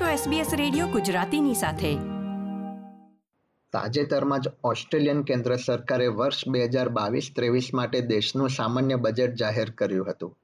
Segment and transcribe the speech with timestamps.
[0.00, 1.94] છો SBS radio ગુજરાતીની સાથે.
[3.72, 9.70] તાજેતરમાં જ ઓસ્ટ્રેલિયન કેન્દ્ર સરકારે વર્ષ બે હજાર બાવીસ ત્રેવીસ માટે દેશનું સામાન્ય બજેટ જાહેર
[9.70, 10.36] કર્યું હતું,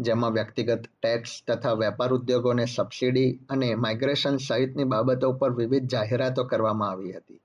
[0.00, 6.90] જેમાં વ્યક્તિગત ટેક્સ તથા વેપાર ઉદ્યોગોને સબસિડી અને માઇગ્રેશન સહિતની બાબતો પર વિવિધ જાહેરાતો કરવામાં
[6.90, 7.40] આવી હતી.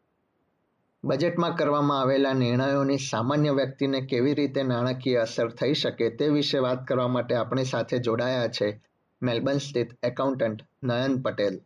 [1.04, 6.88] બજેટમાં કરવામાં આવેલા નિર્ણયોની સામાન્ય વ્યક્તિને કેવી રીતે નાણાકીય અસર થઈ શકે તે વિશે વાત
[6.88, 8.81] કરવા માટે આપણી સાથે જોડાયા છે
[9.23, 11.59] મેલબર્ન સ્થિત એકાઉન્ટન્ટ નયન પટેલ.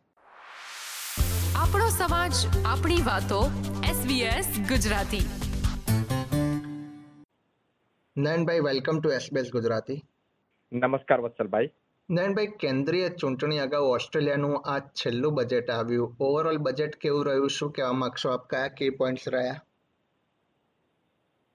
[1.56, 2.32] આપણો સમાજ
[2.66, 3.50] આપણી વાતો
[4.02, 5.26] SBS Gujarati.
[8.16, 10.04] Nayanbhai welcome to SBS Gujarati.
[10.72, 11.70] નમસ્કાર વત્સલભાઈ.
[12.10, 16.16] નયનભાઈ કેન્દ્રીય ચૂંટણી અગાઉ ઓસ્ટ્રેલિયાનું આ છેલ્લું બજેટ આવ્યું.
[16.20, 17.50] ઓવરઓલ બજેટ કેવું રહ્યું?
[17.50, 18.50] શું કહેવા માંગશો આપ?
[18.50, 19.62] કયા કી પોઈન્ટ્સ રહ્યા?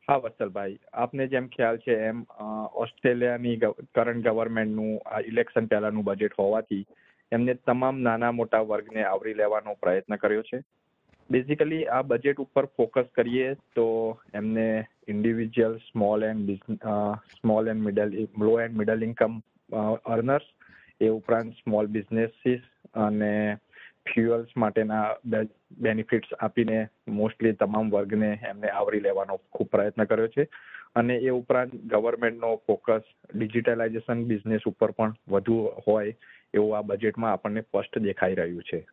[0.07, 2.23] હા, વત્સલભાઈ, આપને જેમ ખ્યાલ છે એમ
[2.75, 3.59] ઓસ્ટ્રેલિયાની
[3.95, 6.83] કરંટ ગવર્મેન્ટનું આ ઇલેક્શન પહેલાનું બજેટ હોવાથી
[7.31, 10.59] એમને તમામ નાના મોટા વર્ગને આવરી લેવાનો પ્રયત્ન કર્યો છે.
[11.29, 13.85] બેઝિકલી આ બજેટ ઉપર ફોકસ કરીએ તો
[14.33, 14.67] એમને
[15.07, 16.51] individual small and
[17.37, 19.39] small and middle low and middle income
[20.07, 20.49] earners
[21.01, 22.67] એ ઉપરાંત સ્મોલ બિઝનેસીસ
[22.99, 23.31] અને
[24.05, 25.15] ફ્યુઅલ્સ માટેના
[25.77, 30.47] બેનિફિટ્સ આપીને મોસ્ટલી તમામ વર્ગને એમને આવરી લેવાનો ખૂબ પ્રયત્ન કર્યો છે.
[30.95, 33.01] અને એ ઉપરાંત ગવર્મેન્ટનો ફોકસ
[33.35, 36.15] ડિજિટલાઇઝેશન બિઝનેસ ઉપર પણ વધુ હોય
[36.53, 38.87] એવું આ બજેટમાં આપણને સ્પષ્ટ દેખાઈ રહ્યું છે.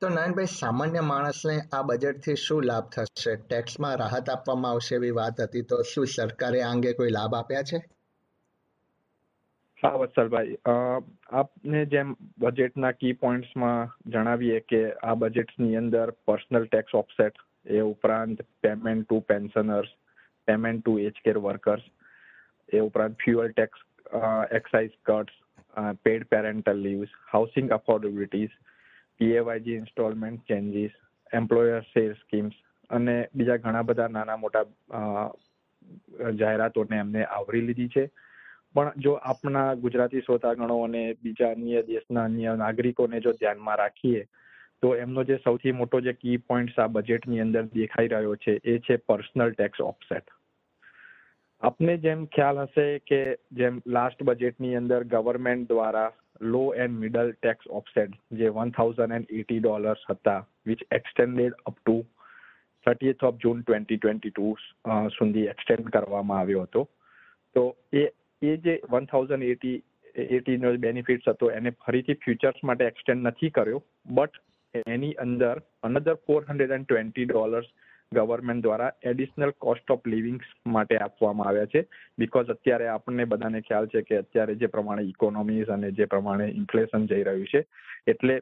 [0.00, 3.36] તો નયનભાઈ સામાન્ય માણસને આ બજેટથી શું લાભ થશે?
[3.36, 7.62] ટેક્સમાં રાહત આપવામાં આવશે એવી વાત હતી, તો શું સરકારે આ અંગે કોઈ લાભ આપ્યા
[7.62, 7.97] છે?
[9.82, 10.56] હા, વત્સલભાઈ
[11.32, 18.42] આપને જેમ બજેટના કી પોઈન્ટ્સમાં જણાવીએ કે આ બજેટની અંદર પર્સનલ ટેક્સ ઓફસેટ એ ઉપરાંત
[18.60, 19.92] payment to pensioners
[20.48, 21.86] payment to age care workers
[22.72, 23.84] એ ઉપરાંત fuel tax
[24.50, 25.38] excise cuts
[26.02, 28.54] paid parental leaves housing affordabilities
[29.20, 30.94] PAYG instalment changes
[31.32, 32.56] employer share schemes
[32.90, 34.64] અને બીજા ઘણા બધા નાના મોટા
[36.34, 38.10] જાહેરાતોને એમને આવરી લીધી છે.
[38.74, 44.24] પણ જો આપણા ગુજરાતી શ્રોતાગણો અને બીજા અન્ય દેશના અન્ય નાગરિકોને જો ધ્યાનમાં રાખીએ,
[44.82, 48.78] તો એમનો જે સૌથી મોટો જે કી પોઈન્ટ્સ આ બજેટની અંદર દેખાઈ રહ્યો છે, એ
[48.80, 50.34] છે પર્સનલ ટેક્સ ઓફસેટ
[51.62, 53.20] આપને જેમ ખ્યાલ હશે કે
[53.60, 56.10] જેમ લાસ્ટ બજેટની અંદર ગવર્મેન્ટ દ્વારા
[56.52, 61.80] low and middle tax offset જે one thousand and eighty dollars હતા which extended up
[61.80, 61.96] to
[62.86, 64.52] thirtieth of June twenty twenty two
[65.16, 66.86] સુધી એક્સટેન્ડ કરવામાં આવ્યો હતો.
[67.56, 68.04] તો એ
[68.42, 69.76] એ જે વન થાઉઝન્ડ એટી
[70.36, 74.40] એટીનો બેનિફિટ્સ હતો, એને ફરીથી ફ્યુચર્સ માટે એક્સટેન્ડ નથી કર્યો બટ
[74.86, 77.68] એની અંદર another four hundred and twenty dollars
[78.12, 81.82] government દ્વારા એડિશનલ કોસ્ટ ઓફ લિવિંગ માટે આપવામાં આવ્યા છે
[82.18, 87.08] બીકોઝ અત્યારે આપણને બધાને ખ્યાલ છે કે અત્યારે જે પ્રમાણે ઇકોનોમીઝ અને જે પ્રમાણે ઇન્ફ્લેશન
[87.10, 87.64] જઈ રહ્યું છે,
[88.06, 88.38] એટલે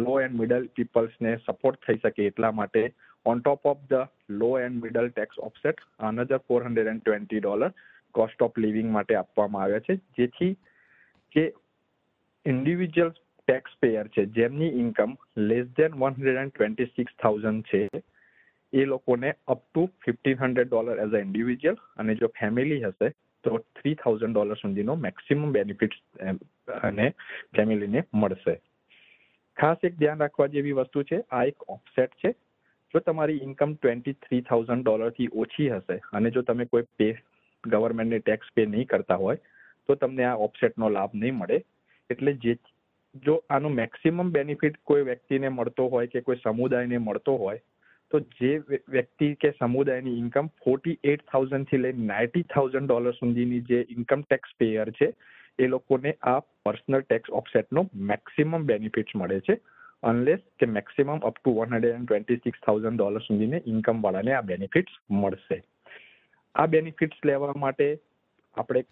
[0.00, 2.82] લો એન્ડ મિડલ પીપલ્સને સપોર્ટ થઈ શકે એટલા માટે
[3.26, 4.08] on top of the
[4.40, 7.72] low and middle tax offset another four hundred and twenty dollar
[8.14, 9.96] cost of living માટે આપવામાં આવ્યા છે.
[10.18, 10.52] જેથી
[11.32, 11.44] જે
[12.46, 18.02] ઇન્ડિવિજ્યુઅલ ટેક્સ પેયર છે, જેમની income less than one hundred and twenty six thousand છે,
[18.72, 23.12] એ લોકોને up to fifteen hundred dollar as a individual અને જો ફેમિલી હશે,
[23.44, 25.94] તો થ્રી થાઉઝન્ડ ડોલર સુધીનો મેક્સિમમ બેનિફિટ
[26.82, 27.06] અને
[27.56, 28.54] ફેમિલીને મળશે.
[29.56, 32.34] ખાસ એક ધ્યાન રાખવા જેવી વસ્તુ છે, આ એક ઓફસેટ છે.
[32.94, 37.08] જો તમારી ઇન્કમ ટ્વેન્ટી થ્રી થાઉઝન્ડ ડોલરથી ઓછી હશે અને જો તમે કોઈ પે
[37.64, 39.38] ગવર્મેન્ટને ટેક્સ પે નહીં કરતા હોય,
[39.88, 41.58] તો તમને આ ઓફસેટનો લાભ નહીં મળે.
[42.10, 42.54] એટલે જે,
[43.24, 47.60] જો આનો મેક્સિમમ બેનિફિટ કોઈ વ્યક્તિને મળતો હોય કે કોઈ સમુદાયને મળતો હોય,
[48.10, 48.52] તો જે
[48.88, 54.54] વ્યક્તિ કે સમુદાયની ઇન્કમ ફોર્ટી એટ થાઉઝન્ડથી લઈને નાઇન્ટી થાઉઝન્ડ ડોલર સુધીની જે ઇન્કમ ટેક્સ
[54.58, 55.08] પેયર છે,
[55.58, 59.58] એ લોકોને આ પર્સનલ ટેક્સ ઓફસેટનો મેક્સિમમ બેનિફિટ્સ મળે છે
[60.02, 64.32] અનલેસ કે maximum up to one hundred and twenty six thousand dollar સુધીને income વાળાને
[64.36, 65.58] આ બેનિફિટ્સ મળશે.
[66.54, 67.88] આ બેનિફિટ્સ લેવા માટે
[68.56, 68.82] આપણે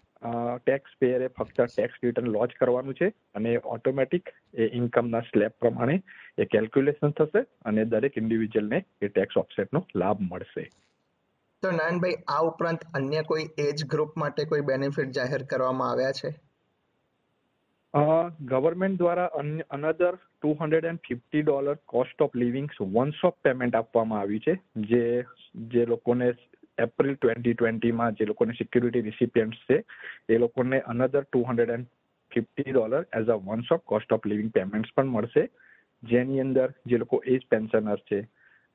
[0.57, 5.95] ટેક્સ પેયરે ફક્ત ટેક્સ રિટર્ન લોન્ચ કરવાનું છે અને ઓટોમેટિક એ ઇન્કમના સ્લેબ પ્રમાણે
[6.37, 10.65] એ કેલ્ક્યુલેશન થશે અને દરેક ઇન્ડિવિજ્યુઅલને એ ટેક્સ ઓફસેટનો લાભ મળશે.
[11.63, 16.33] તો નાનભાઈ આ ઉપરાંત અન્ય કોઈ એજ ગ્રુપ માટે કોઈ બેનિફિટ જાહેર કરવામાં આવ્યા છે?
[18.49, 19.29] ગવર્મેન્ટ દ્વારા
[19.69, 24.55] another two hundred and fifty dollar cost of living once off payment આપવામાં આવ્યું છે.
[24.75, 25.25] જે
[25.55, 26.27] જે લોકોને
[26.77, 29.77] એપ્રિલ ટ્વેન્ટી ટ્વેન્ટીમાં જે લોકોને સિક્યુરિટી રિસિપિયન્ટ્સ છે,
[30.29, 31.87] એ લોકોને another two hundred and
[32.31, 35.47] fifty dollar as a once off cost of living payments પણ મળશે.
[36.03, 38.19] જેની અંદર જે લોકો એજ પેન્શનર છે,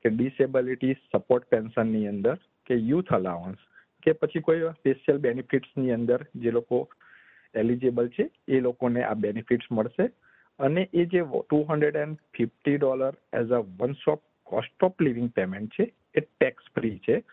[0.05, 2.35] કે ડિસેબિલિટી સપોર્ટ પેન્શનની અંદર,
[2.65, 3.61] કે યુથ અલાવન્સ
[4.03, 6.89] કે પછી કોઈ સ્પેશિયલ બેનિફિટ્સની અંદર જે લોકો
[7.55, 10.09] એલિજિબલ છે, એ લોકોને આ બેનિફિટ્સ મળશે.
[10.59, 15.29] અને એ જે two hundred and fifty dollar as a one shop cost of living
[15.31, 17.23] payment છે, એ ટેક્સ ફ્રી છે.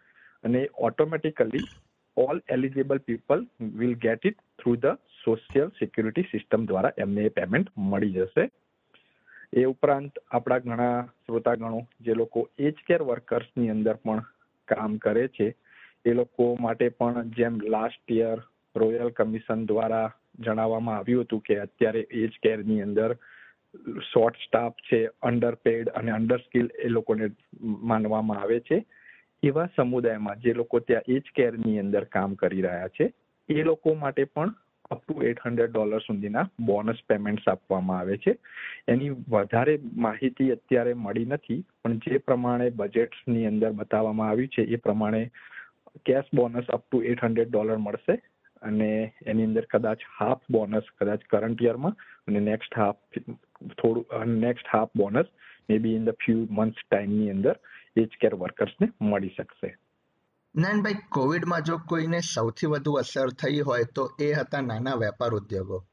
[0.45, 1.67] અને automatically
[2.17, 3.47] all eligible people
[3.81, 8.45] will get it through the social security system દ્વારા એમને એ પેમેન્ટ મળી જશે.
[9.53, 14.23] એ ઉપરાંત આપણા ઘણા શ્રોતાગણો, જે લોકો એજ કેર વર્કર્સની અંદર પણ
[14.69, 15.49] કામ કરે છે,
[16.05, 18.39] એ લોકો માટે પણ જેમ લાસ્ટ યર
[18.75, 20.09] રોયલ કમિશન દ્વારા
[20.39, 23.17] જણાવવામાં આવ્યું હતું કે અત્યારે એજ કેરની અંદર
[24.13, 28.85] શોર્ટ સ્ટાફ છે અંડરપેડ અને અંડર સ્કિલ એ લોકોને માનવામાં આવે છે.
[29.43, 33.07] એવા સમુદાયમાં જે લોકો ત્યાં એજ કેરની અંદર કામ કરી રહ્યા છે,
[33.49, 34.53] એ લોકો માટે પણ
[34.91, 38.35] up to eight hundred dollar સુધીના બોનસ પેમેન્ટ્સ આપવામાં આવે છે.
[38.89, 44.77] એની વધારે માહિતી અત્યારે મળી નથી, પણ જે પ્રમાણે બજેટ્સની અંદર બતાવવામાં આવ્યું છે, એ
[44.79, 45.23] પ્રમાણે
[46.05, 48.21] cash bonus up to eight hundred dollar મળશે
[48.63, 48.91] અને
[49.27, 51.97] એની અંદર કદાચ હાફ બોનસ કદાચ કરંટ યરમાં
[52.29, 53.21] અને નેક્સ્ટ હાફ
[53.79, 55.29] થોડું next half bonus
[55.69, 57.57] may be in the few months ટાઈમની અંદર
[57.97, 59.77] એજ કેર વર્કર્સને મળી શકશે.
[60.57, 65.85] નાનભાઈ કોવિડમાં જો કોઈને સૌથી વધુ અસર થઈ હોય તો એ હતા નાના વેપાર ઉદ્યોગો.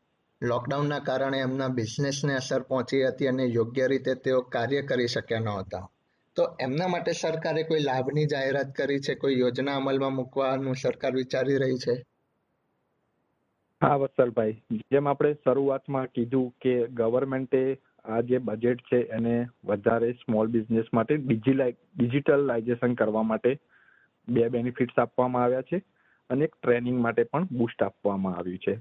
[0.41, 5.89] લોકડાઉનના કારણે એમના બિઝનેસને અસર પહોંચી હતી અને યોગ્ય રીતે તેઓ કાર્ય કરી શક્યા નહોતા.
[6.35, 9.15] તો એમના માટે સરકારે કોઈ લાભની જાહેરાત કરી છે?
[9.15, 12.03] કોઈ યોજના અમલમાં મૂકવાનું સરકાર વિચારી રહી છે?
[13.83, 20.47] હા વત્સલભાઈ જેમ આપણે શરૂઆતમાં કીધું કે ગવર્મેન્ટે આ જે બજેટ છે એને વધારે સ્મોલ
[20.47, 23.51] બિઝનેસ માટે ડિજિટલાઇઝેશન કરવા માટે
[24.27, 25.81] બે બેનિફિટ્સ આપવામાં આવ્યા છે
[26.29, 28.75] અને એક ટ્રેનિંગ માટે પણ બુસ્ટ આપવામાં આવ્યું છે.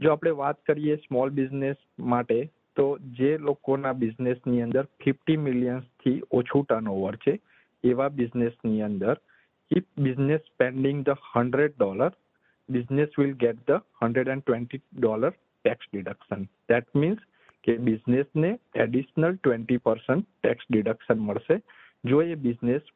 [0.00, 2.38] જો આપણે વાત કરીએ સ્મોલ બિઝનેસ માટે,
[2.76, 7.38] તો જે લોકોના બિઝનેસની અંદર ફિફ્ટી મિલિયન્સથી ઓછું ટર્નઓવર છે,
[7.84, 9.16] એવા બિઝનેસની અંદર
[9.70, 12.12] if business spending the hundred dollar
[12.68, 15.32] business will get the 120 dollar
[15.64, 16.48] tax deduction.
[16.68, 17.18] That means
[17.64, 21.56] કે બિઝનેસને additional twenty percent tax deduction મળશે.
[22.04, 22.90] જો એ business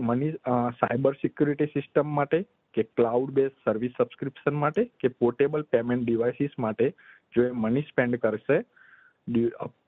[0.00, 0.32] money
[0.80, 2.38] cyber security system માટે
[2.74, 6.86] કે ક્લાઉડ બેઝ સર્વિસ સબસ્ક્રિપ્શન માટે કે પોર્ટેબલ પેમેન્ટ ડિવાઇસીસ માટે
[7.34, 8.58] જો એ મની સ્પેન્ડ કરશે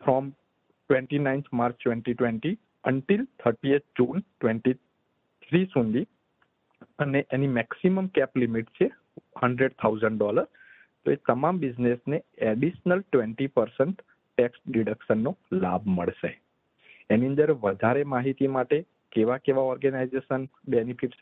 [0.00, 0.32] from
[0.90, 4.76] twenty ninth March twenty twenty until thirtieth June twenty
[5.42, 6.06] three સુધી
[6.98, 8.90] અને એની મેક્સિમમ કેપ લિમિટ છે
[9.42, 10.46] હંડ્રેડ થાઉઝન્ડ ડોલર
[11.04, 12.18] તો એ તમામ બિઝનેસને
[12.50, 15.32] એડિશનલ ટ્વેન્ટી પર્સન્ટ ટેક્સ ડિડક્શનનો
[15.64, 16.32] લાભ મળશે.
[17.10, 18.78] એની અંદર વધારે માહિતી માટે
[19.12, 21.20] કેવા કેવા organisation benefits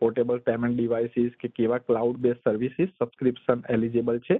[0.00, 4.36] portable payment devices કે કેવા cloud base services subscription eligible છે,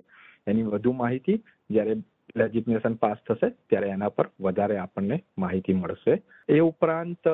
[0.46, 1.38] એની વધુ માહિતી
[1.70, 1.94] જ્યારે
[2.36, 6.14] રેજિગ્નેશન પાસ થશે ત્યારે એના પર વધારે આપણને માહિતી મળશે.
[6.48, 7.24] એ ઉપરાંત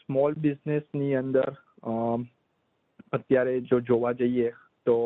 [0.00, 1.50] સ્મોલ બિઝનેસની અંદર
[3.12, 4.48] અત્યારે જો જોવા જઈએ
[4.88, 4.96] તો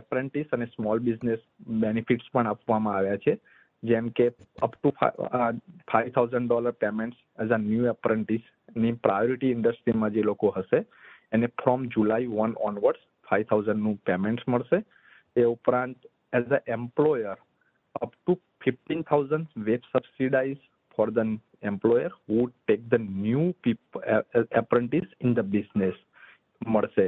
[0.00, 1.42] એપ્રેન્ટિસ અને સ્મોલ બિઝનેસ
[1.84, 3.34] બેનિફિટ્સ પણ આપવામાં આવ્યા છે.
[3.82, 4.26] જેમ કે
[4.66, 10.80] up to five thousand dollar payments as a new એપ્રેન્ટિસની priority ઇન્ડસ્ટ્રીમાં જે લોકો હશે,
[11.34, 14.80] એને from July one onwards five થાઉઝન્ડનું payments મળશે.
[15.36, 17.36] એ ઉપરાંત as a employer
[18.02, 20.64] up to fifteen thousand web subsidise
[20.98, 21.38] for the
[21.70, 23.48] employer who take the new
[24.62, 25.98] apprentice in the business
[26.66, 27.06] મળશે.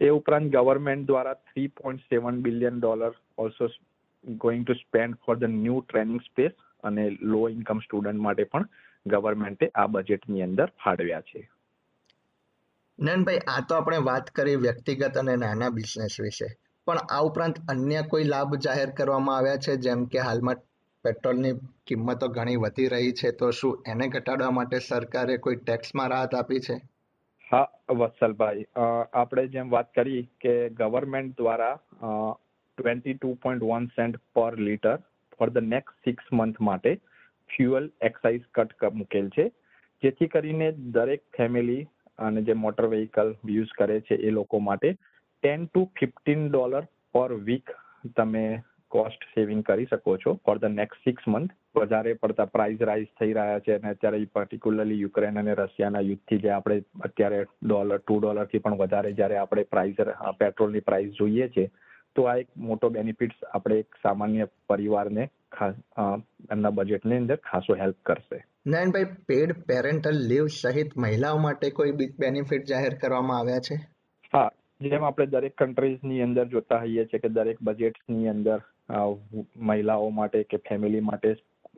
[0.00, 3.68] એ ઉપરાંત ગવર્મેન્ટ દ્વારા three point seven billion dollar also
[4.24, 8.68] going to spend for the new training space અને લો income student માટે પણ
[9.06, 11.50] ગવર્મેન્ટે આ બજેટની અંદર ફાળવ્યા છે.
[12.98, 16.46] નયનભાઈ, આ તો આપણે વાત કરી વ્યક્તિગત અને નાના બિઝનેસ વિશે.
[16.86, 19.76] પણ આ ઉપરાંત અન્ય કોઈ લાભ જાહેર કરવામાં આવ્યા છે?
[19.76, 20.56] જેમ કે હાલમાં
[21.04, 21.52] પેટ્રોલની
[21.86, 26.58] કિંમતો ઘણી વધી રહી છે, તો શું એને ઘટાડવા માટે સરકારે કોઈ ટેક્સમાં રાહત આપી
[26.58, 26.80] છે?
[27.50, 28.64] હા, વત્સલભાઈ
[29.14, 31.76] આપણે જેમ વાત કરી કે ગવર્મેન્ટ દ્વારા
[32.78, 34.98] twenty two point one cent per litre
[35.38, 36.92] for the next six month માટે
[37.50, 39.46] ફ્યુઅલ એક્સાઇઝ કટ મૂકેલ છે.
[40.02, 41.86] જેથી કરીને દરેક ફેમિલી
[42.18, 44.88] અને જે મોટર વ્હીકલ યુઝ કરે છે એ લોકો માટે
[45.42, 47.72] ten to fifteen dollar per week
[48.16, 48.44] તમે
[48.92, 53.32] કોસ્ટ સેવિંગ કરી શકો છો for the next six month વધારે પડતા પ્રાઇસ રાઇઝ થઈ
[53.32, 58.62] રહ્યા છે અને અત્યારે પર્ટિક્યુલરલી યુક્રેન અને રશિયાના યુદ્ધથી જે આપણે અત્યારે ડોલર ટુ ડોલરથી
[58.64, 60.02] પણ વધારે જ્યારે આપણે પ્રાઇસ
[60.40, 61.66] પેટ્રોલની પ્રાઇસ જોઈએ છે
[62.16, 65.24] તો આ એક મોટો બેનિફિટ્સ આપણે એક સામાન્ય પરિવારને
[66.50, 68.38] એમના બજેટની અંદર ખાસો હેલ્પ કરશે.
[68.66, 73.76] નારાયણભાઈ પેડ પેરેન્ટલ લીવ સહિત મહિલાઓ માટે કોઈ બેનિફિટ જાહેર કરવામાં આવ્યા છે?
[74.32, 74.48] હા
[74.80, 78.58] જેમ આપણે દરેક કન્ટ્રીઝની અંદર જોતા હોઈએ છીએ કે દરેક બજેટ્સની અંદર
[79.70, 81.30] મહિલાઓ માટે કે ફેમિલી માટે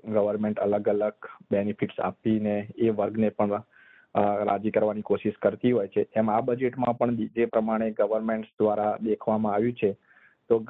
[0.04, 3.62] ગવર્મેન્ટ અલગ અલગ બેનિફિટ્સ આપીને એ વર્ગને પણ
[4.44, 6.06] રાજી કરવાની કોશિશ કરતી હોય છે.
[6.14, 9.90] એમ આ બજેટમાં પણ જે પ્રમાણે ગવર્મેન્ટ દ્વારા દેખવામાં આવ્યું છે,
[10.50, 10.64] તો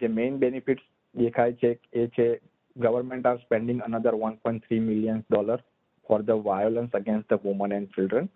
[0.00, 0.84] જે મેઇન બેનિફિટ્સ
[1.14, 2.26] દેખાય છે એ છે
[2.76, 5.60] government are spending another one point three million dollar
[6.06, 8.28] for the violence against the woman and children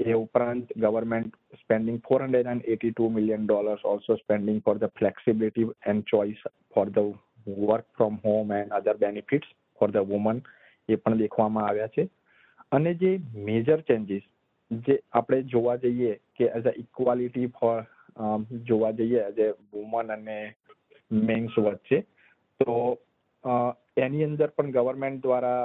[0.00, 4.94] એ ઉપરાંત government spending four hundred and eighty two million dollars also spending for the
[4.98, 6.40] flexibility and choice
[6.74, 7.12] for the
[7.46, 10.42] work from home and other benefits for the woman
[10.88, 12.08] એ પણ દેખવામાં આવ્યા છે.
[12.72, 13.12] અને જે
[13.46, 14.24] major changes
[14.70, 17.78] જે આપણે જોવા જઈએ કે એઝ અ ઇક્વાલિટી ફોર
[18.64, 20.38] જોવા જઈએ એઝ એ વુમન અને
[21.10, 21.98] મેન્સ વચ્ચે,
[22.60, 22.74] તો
[23.96, 25.64] એની અંદર પણ ગવર્મેન્ટ દ્વારા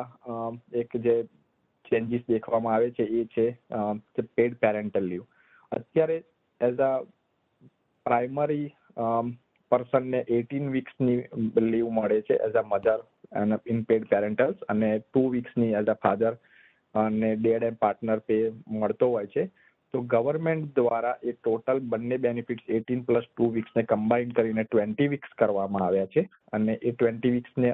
[0.74, 1.16] એક જે
[1.92, 3.46] ચેન્જીસ દેખવામાં આવે છે એ છે
[4.36, 5.24] પેડ પેરેન્ટલ લીવ
[5.72, 6.18] અત્યારે
[6.62, 6.92] એઝ અ
[8.06, 8.68] પ્રાઇમરી
[9.72, 11.20] પર્સનને એટીન વીક્સની
[11.66, 13.02] લીવ મળે છે એઝ અ મધર
[13.34, 16.34] અને ઇનપેડ પેરેન્ટલ્સ અને ટુ વીક્સની એઝ અ ફાધર
[16.96, 18.38] અને ડેડ એન્ડ પાર્ટનર પે
[18.74, 19.50] મળતો હોય છે.
[19.94, 25.36] તો ગવર્મેન્ટ દ્વારા એ ટોટલ બંને બેનિફિટ્સ એટીન પ્લસ ટુ વીક્સને કમ્બાઈન કરીને ટ્વેન્ટી વીક્સ
[25.38, 27.70] કરવામાં આવ્યા છે અને એ ટ્વેન્ટી વીક્સને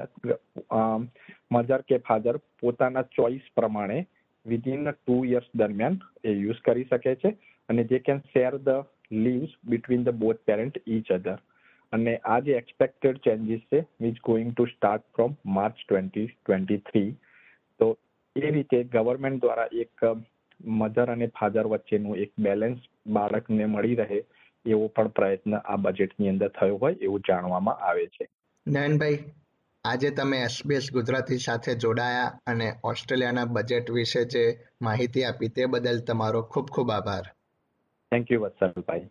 [1.50, 3.98] મધર કે ફાધર પોતાના ચોઇસ પ્રમાણે
[4.46, 7.34] વિધિન ટુ યર્સ દરમિયાન એ યુઝ કરી શકે છે
[7.68, 8.84] અને જે can share the
[9.24, 11.36] leaves between the both parent each other
[11.94, 17.10] અને આ જે એક્સપેક્ટેડ ચેન્જીસ છે which going to start from March twenty twenty three
[17.78, 17.90] તો
[18.36, 20.08] એ રીતે ગવર્મેન્ટ દ્વારા એક
[20.64, 24.20] મધર અને ફાધર વચ્ચેનું એક બેલેન્સ બાળકને મળી રહે
[24.66, 28.28] એવો પણ પ્રયત્ન આ બજેટની અંદર થયો હોય એવું જાણવામાં આવે છે.
[28.66, 29.18] નયનભાઈ
[29.84, 34.44] આજે તમે એસબીએસ ગુજરાતી સાથે જોડાયા અને ઓસ્ટ્રેલિયાના બજેટ વિશે જે
[34.82, 37.26] માહિતી આપી તે બદલ તમારો ખૂબ ખૂબ આભાર.
[38.12, 39.10] Thank you વત્સલભાઈ.